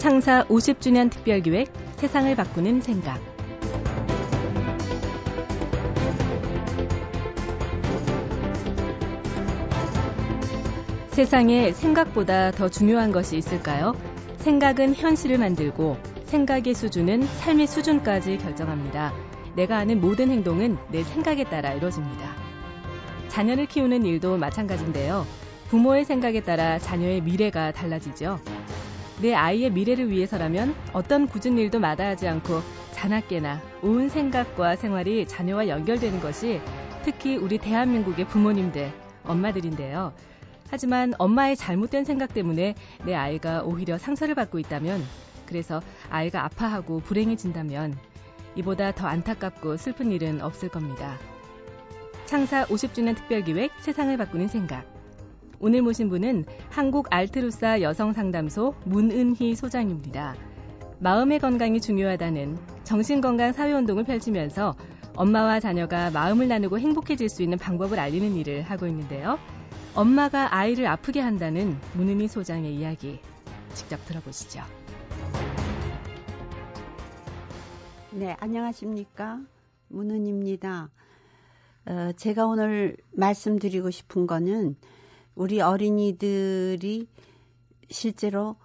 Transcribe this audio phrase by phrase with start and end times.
[0.00, 3.20] 창사 50주년 특별기획 세상을 바꾸는 생각.
[11.10, 13.92] 세상에 생각보다 더 중요한 것이 있을까요?
[14.38, 19.12] 생각은 현실을 만들고 생각의 수준은 삶의 수준까지 결정합니다.
[19.54, 22.36] 내가 하는 모든 행동은 내 생각에 따라 이루어집니다.
[23.28, 25.26] 자녀를 키우는 일도 마찬가지인데요.
[25.68, 28.40] 부모의 생각에 따라 자녀의 미래가 달라지죠.
[29.20, 36.20] 내 아이의 미래를 위해서라면 어떤 굳은 일도 마다하지 않고 자나깨나 온 생각과 생활이 자녀와 연결되는
[36.20, 36.60] 것이
[37.02, 38.92] 특히 우리 대한민국의 부모님들,
[39.24, 40.12] 엄마들인데요.
[40.70, 42.74] 하지만 엄마의 잘못된 생각 때문에
[43.04, 45.02] 내 아이가 오히려 상처를 받고 있다면,
[45.46, 47.98] 그래서 아이가 아파하고 불행해진다면,
[48.54, 51.16] 이보다 더 안타깝고 슬픈 일은 없을 겁니다.
[52.26, 54.99] 창사 50주년 특별기획 세상을 바꾸는 생각.
[55.62, 60.34] 오늘 모신 분은 한국 알트루사 여성상담소 문은희 소장입니다.
[61.00, 64.74] 마음의 건강이 중요하다는 정신건강 사회운동을 펼치면서
[65.16, 69.38] 엄마와 자녀가 마음을 나누고 행복해질 수 있는 방법을 알리는 일을 하고 있는데요.
[69.94, 73.20] 엄마가 아이를 아프게 한다는 문은희 소장의 이야기
[73.74, 74.62] 직접 들어보시죠.
[78.12, 79.40] 네, 안녕하십니까.
[79.88, 80.88] 문은입니다.
[81.84, 84.76] 어, 제가 오늘 말씀드리고 싶은 거는
[85.34, 87.06] 우리 어린이들이
[87.90, 88.56] 실제로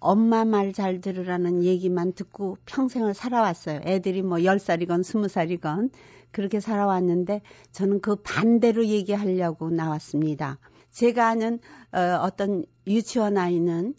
[0.00, 3.80] 엄마 말 잘 들으라는 얘기만 듣고 평생을 살아왔어요.
[3.84, 5.90] 애들이 뭐 10살이건 20살이건
[6.32, 7.42] 그렇게 살아왔는데
[7.72, 10.58] 저는 그 반대로 얘기하려고 나왔습니다.
[10.90, 11.60] 제가 아는
[11.92, 13.94] 어, 어떤 유치원 아이는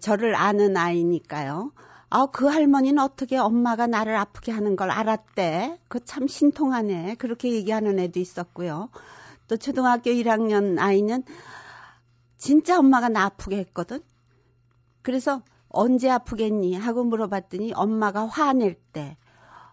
[0.00, 1.72] 저를 아는 아이니까요.
[2.10, 5.78] 아, 그 할머니는 어떻게 엄마가 나를 아프게 하는 걸 알았대.
[5.88, 7.16] 그 참 신통하네.
[7.16, 8.88] 그렇게 얘기하는 애도 있었고요.
[9.48, 11.24] 또 초등학교 1학년 아이는
[12.36, 14.00] 진짜 엄마가 나 아프게 했거든.
[15.02, 16.74] 그래서 언제 아프겠니?
[16.74, 19.16] 하고 물어봤더니 엄마가 화낼 때,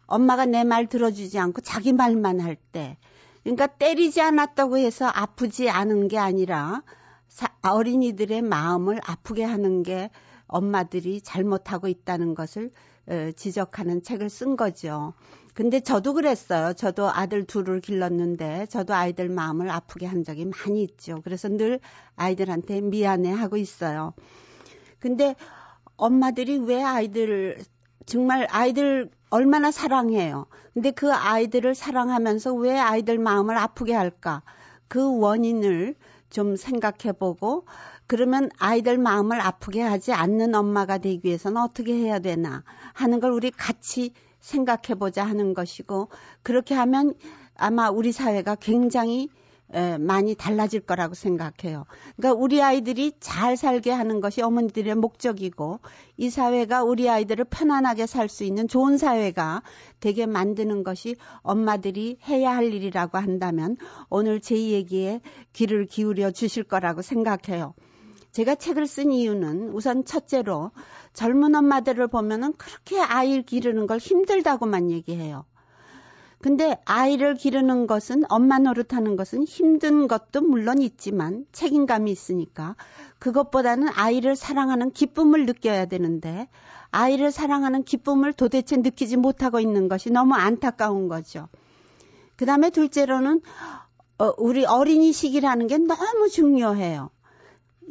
[0.07, 2.97] 엄마가 내 말 들어주지 않고 자기 말만 할 때,
[3.43, 6.81] 그러니까 때리지 않았다고 해서 아프지 않은 게 아니라
[7.61, 10.09] 어린이들의 마음을 아프게 하는 게
[10.47, 12.71] 엄마들이 잘못하고 있다는 것을
[13.07, 15.13] 어, 지적하는 책을 쓴 거죠.
[15.55, 16.73] 근데 저도 그랬어요.
[16.73, 21.21] 저도 아들 둘을 길렀는데 저도 아이들 마음을 아프게 한 적이 많이 있죠.
[21.23, 21.79] 그래서 늘
[22.17, 24.13] 아이들한테 미안해 하고 있어요.
[24.99, 25.33] 근데
[25.95, 27.57] 엄마들이 왜 아이들
[28.05, 30.45] 정말 아이들 얼마나 사랑해요.
[30.73, 34.43] 근데 그 아이들을 사랑하면서 왜 아이들 마음을 아프게 할까?
[34.89, 35.95] 그 원인을
[36.29, 37.65] 좀 생각해 보고
[38.07, 43.51] 그러면 아이들 마음을 아프게 하지 않는 엄마가 되기 위해서는 어떻게 해야 되나 하는 걸 우리
[43.51, 44.11] 같이
[44.45, 46.09] 생각해 보자 하는 것이고
[46.43, 47.15] 그렇게 하면
[47.55, 49.29] 아마 우리 사회가 굉장히
[49.73, 51.85] 에, 많이 달라질 거라고 생각해요.
[52.15, 55.79] 그러니까 우리 아이들이 잘 살게 하는 것이 어머니들의 목적이고
[56.17, 59.63] 이 사회가 우리 아이들을 편안하게 살 수 있는 좋은 사회가
[59.99, 63.77] 되게 만드는 것이 엄마들이 해야 할 일이라고 한다면
[64.09, 65.21] 오늘 제 얘기에
[65.53, 67.73] 귀를 기울여 주실 거라고 생각해요.
[68.35, 70.71] 제가 책을 쓴 이유는 우선 첫째로
[71.13, 75.45] 젊은 엄마들을 보면은 그렇게 아이를 기르는 걸 힘들다고만 얘기해요.
[76.41, 82.75] 근데 아이를 기르는 것은 엄마 노릇하는 것은 힘든 것도 물론 있지만 책임감이 있으니까
[83.19, 86.49] 그것보다는 아이를 사랑하는 기쁨을 느껴야 되는데
[86.91, 91.47] 아이를 사랑하는 기쁨을 도대체 느끼지 못하고 있는 것이 너무 안타까운 거죠.
[92.35, 93.39] 그 다음에 둘째로는
[94.17, 97.11] 어, 우리 어린이 시기라는 게 너무 중요해요.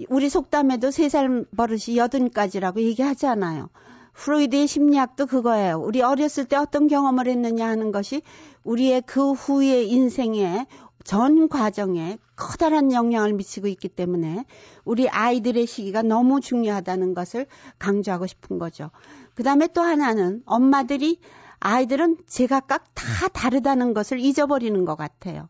[0.08, 3.68] 우리 속담에도 세 살 버릇이 여든까지라고 얘기하잖아요.
[4.14, 5.78] 프로이드의 심리학도 그거예요.
[5.78, 8.22] 우리 어렸을 때 어떤 경험을 했느냐 하는 것이
[8.62, 10.66] 우리의 그 후의 인생의
[11.04, 14.44] 전 과정에 커다란 영향을 미치고 있기 때문에
[14.84, 17.46] 우리 아이들의 시기가 너무 중요하다는 것을
[17.78, 18.90] 강조하고 싶은 거죠.
[19.34, 21.18] 그 다음에 또 하나는 엄마들이
[21.60, 25.48] 아이들은 제각각 다 다르다는 것을 잊어버리는 것 같아요.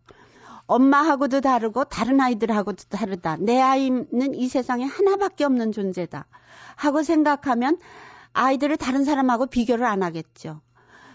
[0.66, 3.36] 엄마하고도 다르고 다른 아이들하고도 다르다.
[3.38, 6.26] 내 아이는 이 세상에 하나밖에 없는 존재다.
[6.76, 7.78] 하고 생각하면
[8.32, 10.60] 아이들을 다른 사람하고 비교를 안 하겠죠.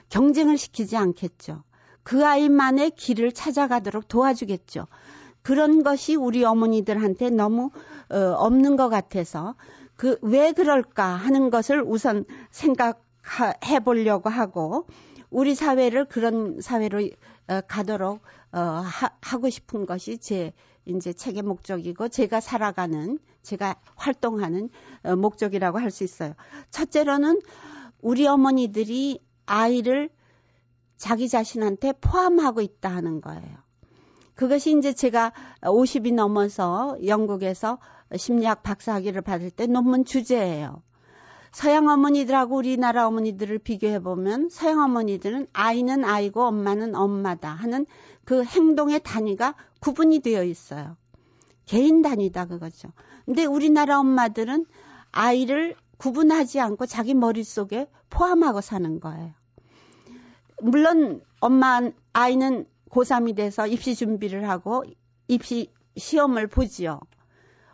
[0.09, 1.63] 경쟁을 시키지 않겠죠.
[2.03, 4.87] 그 아이만의 길을 찾아가도록 도와주겠죠.
[5.41, 7.71] 그런 것이 우리 어머니들한테 너무
[8.09, 9.55] 어, 없는 것 같아서
[9.95, 14.85] 그 왜 그럴까 하는 것을 우선 생각해 보려고 하고
[15.29, 17.09] 우리 사회를 그런 사회로 어,
[17.67, 20.53] 가도록 어, 하, 하고 싶은 것이 제
[20.85, 24.69] 이제 책의 목적이고 제가 살아가는 제가 활동하는
[25.03, 26.33] 어, 목적이라고 할 수 있어요.
[26.71, 27.41] 첫째로는
[28.01, 30.09] 우리 어머니들이 아이를
[30.97, 33.57] 자기 자신한테 포함하고 있다 하는 거예요.
[34.35, 37.79] 그것이 이제 제가 50이 넘어서 영국에서
[38.15, 40.81] 심리학 박사학위를 받을 때 논문 주제예요.
[41.51, 47.85] 서양 어머니들하고 우리나라 어머니들을 비교해 보면 서양 어머니들은 아이는 아이고 엄마는 엄마다 하는
[48.23, 50.97] 그 행동의 단위가 구분이 되어 있어요.
[51.65, 52.89] 개인 단위다 그거죠.
[53.25, 54.65] 근데 우리나라 엄마들은
[55.11, 59.33] 아이를 구분하지 않고 자기 머릿속에 포함하고 사는 거예요.
[60.61, 61.81] 물론 엄마
[62.13, 64.83] 아이는 고3이 돼서 입시 준비를 하고
[65.27, 66.99] 입시 시험을 보지요.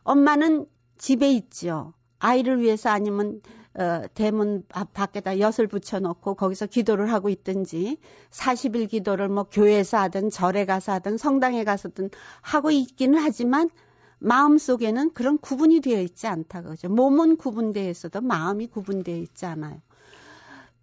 [0.04, 0.68] 엄마는
[0.98, 1.94] 집에 있지요.
[2.19, 3.42] 아이를 위해서 아니면
[3.77, 4.63] 어, 대문
[4.94, 7.98] 밖에다 엿을 붙여놓고 거기서 기도를 하고 있든지
[8.31, 12.10] 40일 기도를 뭐 교회에서 하든 절에 가서 하든 성당에 가서든
[12.42, 13.69] 하고 있기는 하지만
[14.18, 16.88] 마음 속에는 그런 구분이 되어 있지 않다 그죠.
[16.88, 19.81] 몸은 구분되어 있어도 마음이 구분되어 있지 않아요.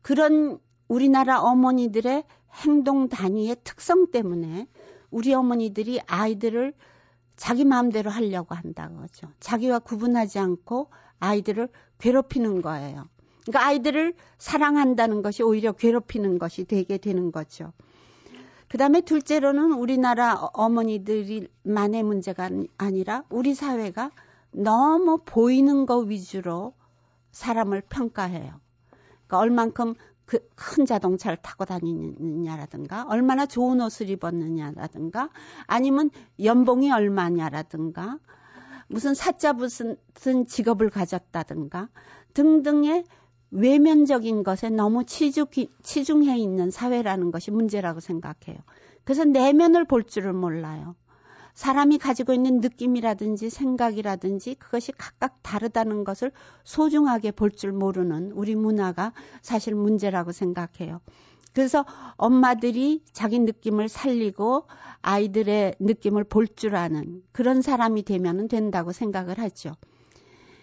[0.03, 2.25] 그런 우리나라 어머니들의
[2.65, 4.69] 행동 단위의 특성 때문에
[5.11, 6.75] 우리 어머니들이 아이들을
[7.37, 9.29] 자기 마음대로 하려고 한다 그죠.
[9.40, 10.90] 자기와 구분하지 않고
[11.20, 11.69] 아이들을
[11.99, 13.08] 괴롭히는 거예요.
[13.44, 17.73] 그러니까 아이들을 사랑한다는 것이 오히려 괴롭히는 것이 되게 되는 거죠.
[18.69, 22.49] 그 다음에 둘째로는 우리나라 어머니들만의 문제가
[22.79, 24.11] 아니라 우리 사회가
[24.52, 26.75] 너무 보이는 것 위주로
[27.32, 28.61] 사람을 평가해요.
[29.26, 29.94] 그러니까 얼만큼
[30.32, 35.29] 그 큰 자동차를 타고 다니느냐라든가, 얼마나 좋은 옷을 입었느냐라든가,
[35.67, 36.11] 아니면
[36.43, 38.19] 연봉이 얼마냐라든가,
[38.88, 39.96] 무슨 사자 무슨
[40.46, 41.88] 직업을 가졌다든가
[42.34, 43.05] 등등의
[43.50, 45.46] 외면적인 것에 너무 치중,
[45.82, 48.58] 치중해 있는 사회라는 것이 문제라고 생각해요.
[49.05, 50.94] 그래서 내면을 볼 줄을 몰라요.
[51.54, 56.32] 사람이 가지고 있는 느낌이라든지 생각이라든지 그것이 각각 다르다는 것을
[56.64, 59.12] 소중하게 볼 줄 모르는 우리 문화가
[59.43, 61.00] 사실 문제라고 생각해요.
[61.52, 61.84] 그래서
[62.16, 64.66] 엄마들이 자기 느낌을 살리고
[65.02, 69.75] 아이들의 느낌을 볼 줄 아는 그런 사람이 되면 된다고 생각을 하죠.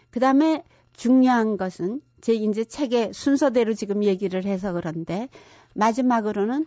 [0.09, 0.63] 그 다음에
[0.93, 5.29] 중요한 것은 제 이제 책의 순서대로 지금 얘기를 해서 그런데
[5.75, 6.65] 마지막으로는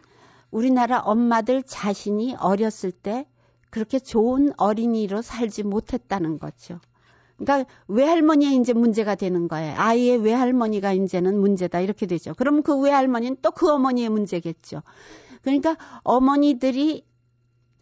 [0.52, 3.26] 우리나라 엄마들 자신이 어렸을 때
[3.72, 6.78] 그렇게 좋은 어린이로 살지 못했다는 거죠.
[7.38, 9.74] 그러니까 외할머니의 이제 문제가 되는 거예요.
[9.78, 12.34] 아이의 외할머니가 이제는 문제다 이렇게 되죠.
[12.34, 14.82] 그럼 그 외할머니는 또 그 어머니의 문제겠죠.
[15.40, 17.06] 그러니까 어머니들이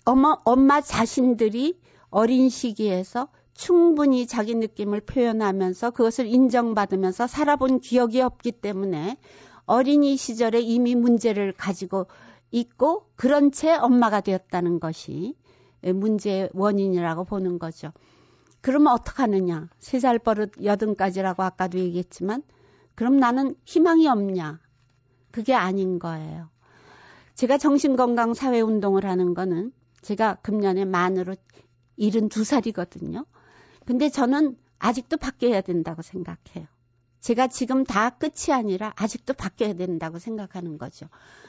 [0.04, 9.18] 어머 엄마 자신들이 어린 시기에서 충분히 자기 느낌을 표현하면서 그것을 인정받으면서 살아본 기억이 없기 때문에
[9.66, 12.06] 어린이 시절에 이미 문제를 가지고
[12.52, 15.34] 있고 그런 채 엄마가 되었다는 것이
[15.82, 17.92] 문제의 원인이라고 보는 거죠.
[18.60, 19.68] 그러면 어떡하느냐?
[19.78, 22.42] 세 살 버릇 여든까지라고 아까도 얘기했지만,
[22.94, 24.60] 그럼 나는 희망이 없냐?
[25.30, 26.50] 그게 아닌 거예요.
[27.34, 29.72] 제가 정신건강 사회운동을 하는 거는
[30.02, 31.36] 제가 금년에 만으로
[31.98, 33.24] 72살이거든요.
[33.86, 36.66] 근데 저는 아직도 바뀌어야 된다고 생각해요.
[37.20, 41.06] 제가 지금 다 끝이 아니라 아직도 바뀌어야 된다고 생각하는 거죠.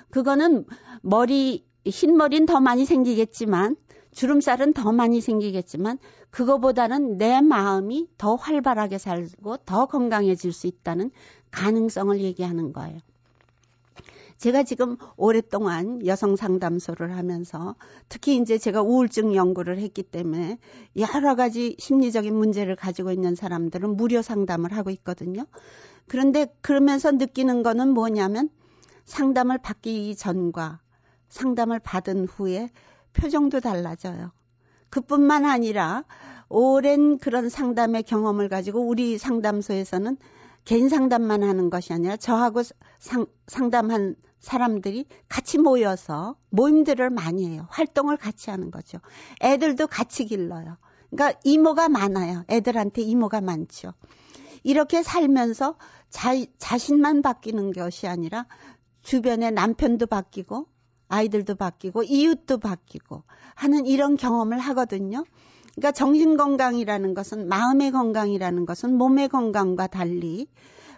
[0.10, 0.66] 그거는
[1.01, 3.75] 머리, 흰머리는 더 많이 생기겠지만
[4.12, 5.98] 주름살은 더 많이 생기겠지만
[6.30, 11.12] 그거보다는 내 마음이 더 활발하게 살고 더 건강해질 수 있다는
[11.51, 13.00] 가능성을 얘기하는 거예요.
[14.38, 17.76] 제가 지금 오랫동안 여성 상담소를 하면서
[18.09, 20.57] 특히 이제 제가 우울증 연구를 했기 때문에
[20.95, 25.45] 여러 가지 심리적인 문제를 가지고 있는 사람들은 무료 상담을 하고 있거든요.
[26.07, 28.50] 그런데 그러면서 느끼는 거는 뭐냐면
[29.06, 30.80] 상담을 받기 전과
[31.31, 32.69] 상담을 받은 후에
[33.14, 34.31] 표정도 달라져요.
[34.90, 36.04] 그뿐만 아니라
[36.50, 40.18] 오랜 그런 상담의 경험을 가지고 우리 상담소에서는
[40.66, 42.61] 개인 상담만 하는 것이 아니라 저하고
[43.00, 47.68] 상, 상담한 사람들이 같이 모여서 모임들을 많이 해요.
[47.69, 49.00] 활동을 같이 하는 거죠.
[49.42, 50.78] 애들도 같이 길러요.
[51.09, 52.44] 그러니까 이모가 많아요.
[52.50, 53.94] 애들한테 이모가 많죠.
[54.64, 55.78] 이렇게 살면서
[56.09, 58.45] 자, 자신만 바뀌는 것이 아니라
[59.02, 60.68] 주변에 남편도 바뀌고
[61.11, 63.23] 아이들도 바뀌고 이웃도 바뀌고
[63.56, 65.25] 하는 이런 경험을 하거든요.
[65.75, 70.47] 그러니까 정신 건강이라는 것은 마음의 건강이라는 것은 몸의 건강과 달리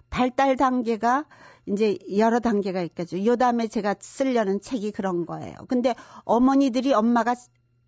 [0.10, 1.26] 발달 단계가
[1.66, 3.26] 이제 여러 단계가 있겠죠.
[3.26, 5.56] 요 다음에 제가 쓰려는 책이 그런 거예요.
[5.68, 7.36] 근데 어머니들이 엄마가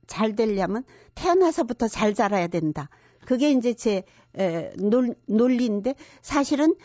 [0.08, 2.90] 잘 되려면 태어나서부터 잘 자라야 된다.
[3.26, 4.04] 그게 이제 제
[4.38, 6.76] 에, 논, 논리인데 사실은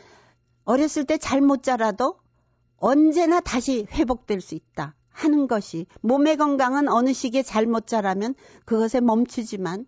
[0.65, 2.19] 어렸을 때 잘 못 자라도
[2.77, 4.95] 언제나 다시 회복될 수 있다.
[5.11, 9.87] 하는 것이 몸의 건강은 어느 시기에 잘못 자라면 그것에 멈추지만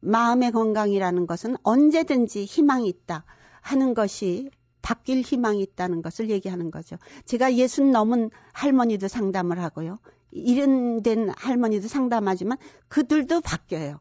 [0.00, 3.24] 마음의 건강이라는 것은 언제든지 희망이 있다
[3.60, 4.50] 하는 것이
[4.82, 6.96] 바뀔 희망이 있다는 것을 얘기하는 거죠.
[7.24, 9.98] 제가 예순 넘은 할머니도 상담을 하고요.
[10.30, 14.00] 이른 된 할머니도 상담하지만 그들도 바뀌어요.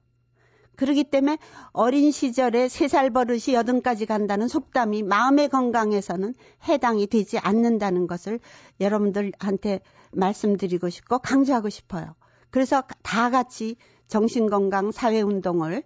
[0.76, 1.38] 그러기 때문에
[1.72, 6.34] 어린 시절에 세 살 버릇이 여든까지 간다는 속담이 마음의 건강에서는
[6.68, 8.40] 해당이 되지 않는다는 것을
[8.80, 12.16] 여러분들한테 말씀드리고 싶고 강조하고 싶어요.
[12.50, 13.76] 그래서 다 같이
[14.08, 15.84] 정신건강 사회운동을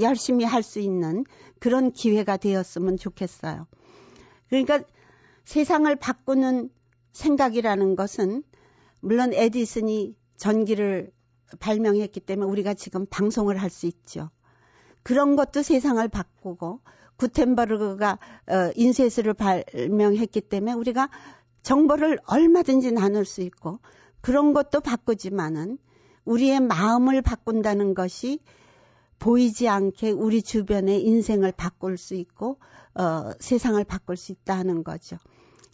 [0.00, 1.24] 열심히 할 수 있는
[1.58, 3.66] 그런 기회가 되었으면 좋겠어요.
[4.48, 4.80] 그러니까
[5.44, 6.70] 세상을 바꾸는
[7.12, 8.42] 생각이라는 것은
[9.00, 11.12] 물론 에디슨이 전기를
[11.58, 14.30] 발명했기 때문에 우리가 지금 방송을 할 수 있죠.
[15.02, 16.80] 그런 것도 세상을 바꾸고
[17.16, 21.10] 구텐버그가 어, 인쇄술을 발명했기 때문에 우리가
[21.62, 23.78] 정보를 얼마든지 나눌 수 있고
[24.20, 25.78] 그런 것도 바꾸지만은
[26.24, 28.40] 우리의 마음을 바꾼다는 것이
[29.18, 32.58] 보이지 않게 우리 주변의 인생을 바꿀 수 있고
[32.94, 35.16] 어, 세상을 바꿀 수 있다는 거죠.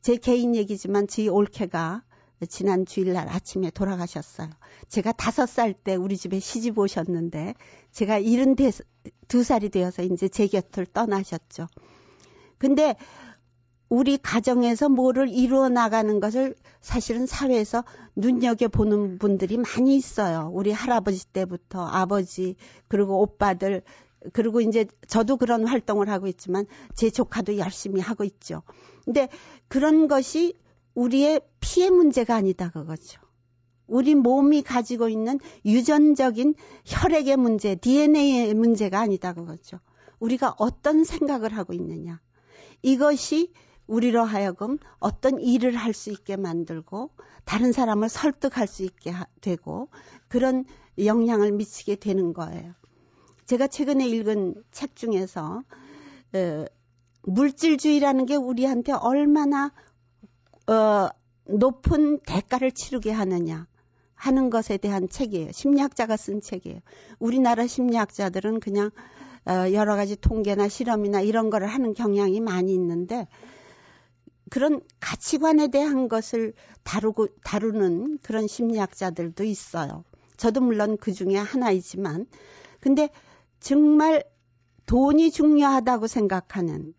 [0.01, 2.03] 제 개인 얘기지만 저희 올케가
[2.49, 4.51] 지난 주일날 아침에 돌아가셨어요.
[4.89, 7.55] 제가 다섯 살 때 우리 집에 시집 오셨는데
[7.93, 8.57] 제가 일흔
[9.29, 11.67] 두 살이 되어서 이제 제 곁을 떠나셨죠.
[12.59, 12.97] 근데
[13.89, 17.85] 우리 가정에서 뭐를 이루어 나가는 것을 사실은 사회에서
[18.17, 20.51] 눈여겨 보는 분들이 많이 있어요.
[20.53, 22.57] 우리 할아버지 때부터 아버지,
[22.89, 23.83] 그리고 오빠들,
[24.33, 28.63] 그리고 이제 저도 그런 활동을 하고 있지만 제 조카도 열심히 하고 있죠.
[29.05, 29.29] 근데
[29.69, 30.55] 그런 것이
[30.97, 33.21] 우리의 피해 문제가 아니다 그거죠.
[33.87, 39.79] 우리 몸이 가지고 있는 유전적인 혈액의 문제, DNA의 문제가 아니다 그거죠.
[40.19, 42.21] 우리가 어떤 생각을 하고 있느냐.
[42.83, 43.53] 이것이
[43.87, 47.11] 우리로 하여금 어떤 일을 할 수 있게 만들고
[47.45, 49.89] 다른 사람을 설득할 수 있게 되고
[50.27, 50.65] 그런
[50.99, 52.75] 영향을 미치게 되는 거예요.
[53.45, 55.63] 제가 최근에 읽은 책 중에서
[56.33, 56.65] 어,
[57.23, 59.73] 물질주의라는 게 우리한테 얼마나
[60.67, 61.09] 어,
[61.49, 63.67] 높은 대가를 치르게 하느냐
[64.15, 65.53] 하는 것에 대한 책이에요.
[65.53, 66.81] 심리학자가 쓴 책이에요.
[67.19, 68.91] 우리나라 심리학자들은 그냥
[69.47, 73.29] 어, 여러 가지 통계나 실험이나 이런 거를 하는 경향이 많이 있는데
[74.51, 80.05] 그런 가치관에 대한 것을 다루고 다루는 그런 심리학자들도 있어요.
[80.37, 82.27] 저도 물론 그 중에 하나이지만
[82.81, 83.11] 근데
[83.61, 84.25] 정말
[84.87, 86.95] 돈이 중요하다고 생각하는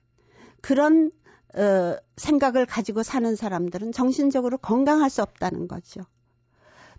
[0.61, 1.11] 그런
[1.57, 6.01] 어, 생각을 가지고 사는 사람들은 정신적으로 건강할 수 없다는 거죠.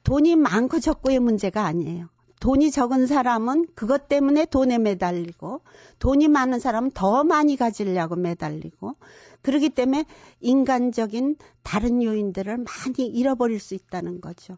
[0.02, 2.08] 돈이 많고 적고의 문제가 아니에요.
[2.40, 5.62] 돈이 적은 사람은 그것 때문에 돈에 매달리고
[5.98, 8.94] 돈이 많은 사람은 더 많이 가지려고 매달리고
[9.42, 10.04] 그러기 때문에
[10.40, 14.56] 인간적인 다른 요인들을 많이 잃어버릴 수 있다는 거죠.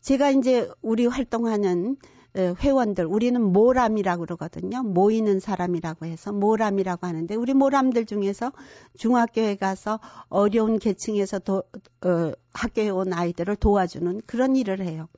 [0.00, 1.96] 제가 이제 우리 활동하는
[2.36, 4.82] 회원들 우리는 모람이라고 그러거든요.
[4.82, 8.52] 모이는 사람이라고 해서 모람이라고 하는데 우리 모람들 중에서
[8.96, 11.64] 중학교에 가서 어려운 계층에서 도,
[12.04, 15.08] 어, 학교에 온 아이들을 도와주는 그런 일을 해요.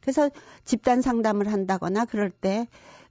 [0.00, 0.30] 그래서
[0.64, 2.66] 집단 상담을 한다거나 그럴 때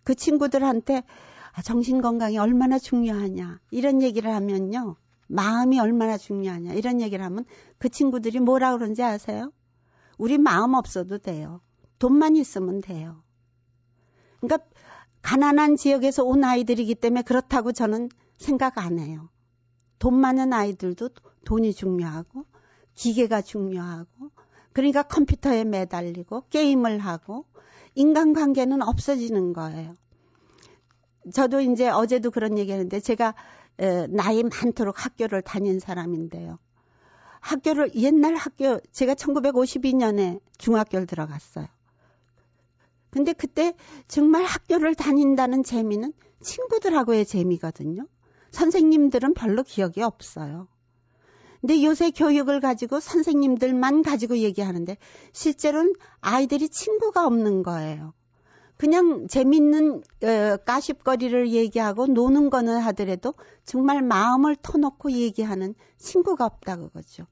[0.06, 1.04] 그 친구들한테
[1.52, 4.96] 아, 정신 건강이 얼마나 중요하냐 이런 얘기를 하면요.
[5.28, 7.44] 마음이 얼마나 중요하냐 이런 얘기를 하면
[7.80, 9.52] 그 친구들이 뭐라 그러는지 아세요?
[10.18, 11.60] 우리 마음 없어도 돼요.
[11.98, 13.24] 돈만 있으면 돼요.
[14.48, 14.70] 그러니까
[15.22, 19.30] 가난한 지역에서 온 아이들이기 때문에 그렇다고 저는 생각 안 해요.
[19.98, 21.10] 돈 많은 아이들도
[21.46, 22.46] 돈이 중요하고
[22.96, 24.32] 기계가 중요하고
[24.74, 27.46] 그러니까 컴퓨터에 매달리고 게임을 하고
[27.96, 29.96] 인간관계는 없어지는 거예요.
[31.34, 33.34] 저도 이제 어제도 그런 얘기 했는데 제가
[34.10, 36.60] 나이 많도록 학교를 다닌 사람인데요.
[37.40, 41.68] 학교를 옛날 학교 제가 1952년에 중학교를 들어갔어요.
[43.16, 43.74] 근데 그때
[44.10, 48.06] 정말 학교를 다닌다는 재미는 친구들하고의 재미거든요.
[48.52, 50.68] 선생님들은 별로 기억이 없어요.
[51.62, 54.98] 근데 요새 교육을 가지고 선생님들만 가지고 얘기하는데
[55.32, 58.14] 실제로는 아이들이 친구가 없는 거예요.
[58.76, 67.28] 그냥 재밌는 어, 까십거리를 얘기하고 노는 거는 하더라도 정말 마음을 터놓고 얘기하는 친구가 없다 그거죠.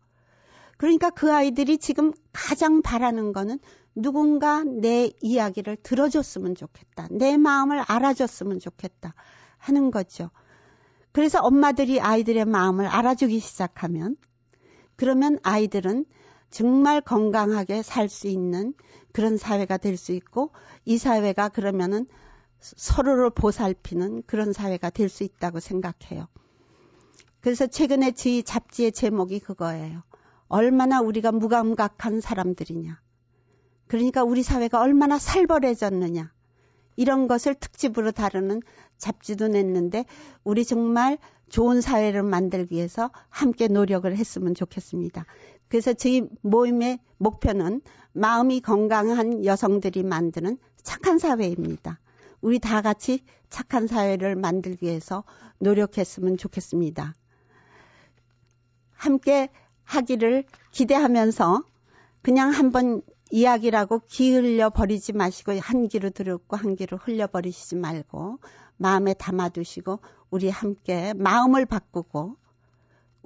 [0.84, 3.58] 그러니까 그 아이들이 지금 가장 바라는 거는
[3.96, 7.08] 누군가 내 이야기를 들어줬으면 좋겠다.
[7.10, 9.14] 내 마음을 알아줬으면 좋겠다.
[9.58, 10.30] 하는 거죠.
[11.14, 14.18] 그래서 엄마들이 아이들의 마음을 알아주기 시작하면
[14.98, 16.04] 그러면 아이들은
[16.50, 18.74] 정말 건강하게 살 수 있는
[19.14, 20.52] 그런 사회가 될 수 있고
[20.84, 22.08] 이 사회가 그러면은
[22.60, 26.28] 서로를 보살피는 그런 사회가 될 수 있다고 생각해요.
[27.40, 30.04] 그래서 최근에 저희 잡지의 제목이 그거예요.
[30.48, 33.00] 얼마나 우리가 무감각한 사람들이냐.
[33.88, 36.32] 그러니까 우리 사회가 얼마나 살벌해졌느냐.
[36.96, 38.62] 이런 것을 특집으로 다루는
[38.98, 40.06] 잡지도 냈는데
[40.44, 41.18] 우리 정말
[41.50, 45.26] 좋은 사회를 만들기 위해서 함께 노력을 했으면 좋겠습니다.
[45.68, 47.82] 그래서 저희 모임의 목표는
[48.14, 52.00] 마음이 건강한 여성들이 만드는 착한 사회입니다.
[52.42, 55.24] 우리 다 같이 착한 사회를 만들기 위해서
[55.60, 57.16] 노력했으면 좋겠습니다.
[58.92, 59.50] 함께
[59.84, 61.64] 하기를 기대하면서
[62.22, 68.40] 그냥 한번 이야기라고 기흘려 버리지 마시고 한 귀로 들었고 한 귀로 흘려 버리시지 말고
[68.78, 70.00] 마음에 담아 두시고
[70.30, 72.38] 우리 함께 마음을 바꾸고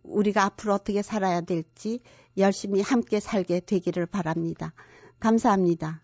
[0.03, 1.99] 우리가 앞으로 어떻게 살아야 될지
[2.37, 4.73] 열심히 함께 살게 되기를 바랍니다.
[5.19, 6.01] 감사합니다.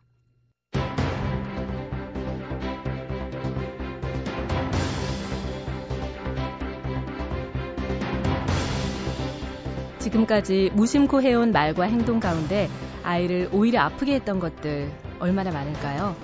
[10.03, 12.69] 지금까지 무심코 해온 말과 행동 가운데
[13.03, 16.15] 아이를 오히려 아프게 했던 것들 얼마나 많을까요?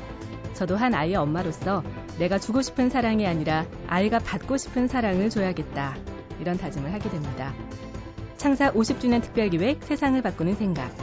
[0.54, 1.84] 저도 한 아이의 엄마로서
[2.18, 5.96] 내가 주고 싶은 사랑이 아니라 아이가 받고 싶은 사랑을 줘야겠다.
[6.42, 7.54] 이런 다짐을 하게 됩니다.
[8.36, 10.94] 창사 50주년 특별기획 세상을 바꾸는 생각.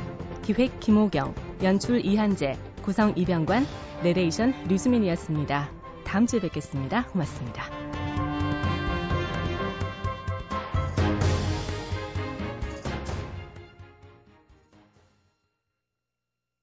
[0.43, 3.67] 기획 김호경, 연출 이한재, 구성 이병관,
[4.03, 5.71] 내레이션 류수민이었습니다.
[6.05, 7.07] 다음 주에 뵙겠습니다.
[7.07, 7.76] 고맙습니다.